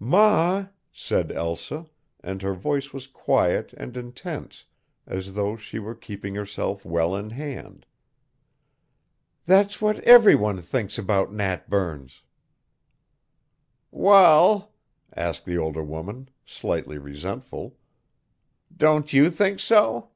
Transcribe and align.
"Ma," 0.00 0.66
said 0.92 1.32
Elsa, 1.32 1.84
and 2.20 2.40
her 2.42 2.54
voice 2.54 2.92
was 2.92 3.08
quiet 3.08 3.74
and 3.76 3.96
intense 3.96 4.64
as 5.08 5.34
though 5.34 5.56
she 5.56 5.80
were 5.80 5.92
keeping 5.96 6.36
herself 6.36 6.84
well 6.84 7.16
in 7.16 7.30
hand, 7.30 7.84
"that's 9.44 9.82
what 9.82 9.98
every 10.04 10.36
one 10.36 10.62
thinks 10.62 10.98
about 10.98 11.32
Nat 11.32 11.68
Burns." 11.68 12.22
"Wal," 13.90 14.72
asked 15.16 15.44
the 15.46 15.56
elder 15.56 15.82
woman, 15.82 16.28
slightly 16.46 16.98
resentful, 16.98 17.76
"don't 18.76 19.12
you 19.12 19.28
think 19.30 19.58
so?" 19.58 20.10